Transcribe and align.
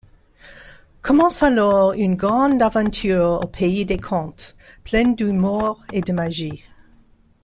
Commence 1.03 1.43
alors 1.43 1.93
une 1.93 2.15
grande 2.15 2.59
aventure 2.63 3.39
au 3.43 3.45
pays 3.45 3.85
des 3.85 3.99
contes, 3.99 4.55
pleine 4.83 5.13
d'humour 5.13 5.83
et 5.93 6.01
de 6.01 6.11
magie. 6.11 6.63